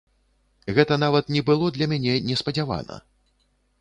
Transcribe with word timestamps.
Гэта 0.77 0.95
нават 1.03 1.29
не 1.35 1.43
было 1.49 1.69
для 1.75 1.89
мяне 1.93 2.17
неспадзявана. 2.31 2.95